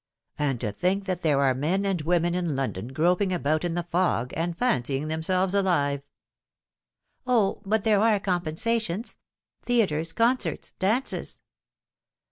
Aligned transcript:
And 0.39 0.59
to 0.61 0.71
think 0.71 1.05
that 1.05 1.21
there 1.21 1.43
are 1.43 1.53
men 1.53 1.85
and 1.85 2.01
women 2.01 2.33
in 2.33 2.55
London 2.55 2.87
groping 2.87 3.31
about 3.31 3.63
in 3.63 3.75
the 3.75 3.83
fog, 3.83 4.33
and 4.35 4.57
fancying 4.57 5.09
themselves 5.09 5.53
alive 5.53 6.01
!""O, 7.27 7.61
but 7.67 7.83
there 7.83 7.99
are 8.01 8.19
compensations 8.19 9.17
theatres, 9.63 10.11
concerts, 10.11 10.71
dances." 10.79 11.39